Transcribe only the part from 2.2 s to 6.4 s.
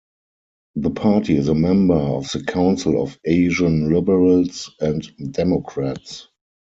the Council of Asian Liberals and Democrats.